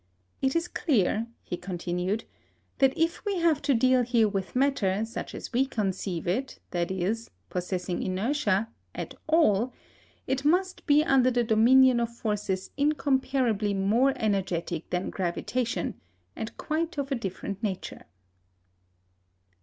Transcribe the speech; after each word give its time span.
"It 0.41 0.55
is 0.55 0.67
clear," 0.67 1.27
he 1.43 1.57
continued, 1.57 2.23
"that 2.79 2.97
if 2.97 3.23
we 3.23 3.37
have 3.37 3.61
to 3.61 3.75
deal 3.75 4.01
here 4.01 4.27
with 4.27 4.55
matter, 4.55 5.05
such 5.05 5.35
as 5.35 5.53
we 5.53 5.63
conceive 5.67 6.27
it 6.27 6.57
viz., 6.71 7.29
possessing 7.51 8.01
inertia 8.01 8.67
at 8.95 9.13
all, 9.27 9.71
it 10.25 10.43
must 10.43 10.87
be 10.87 11.03
under 11.03 11.29
the 11.29 11.43
dominion 11.43 11.99
of 11.99 12.09
forces 12.09 12.71
incomparably 12.77 13.75
more 13.75 14.13
energetic 14.15 14.89
than 14.89 15.11
gravitation, 15.11 16.01
and 16.35 16.57
quite 16.57 16.97
of 16.97 17.11
a 17.11 17.15
different 17.15 17.61
nature." 17.61 18.05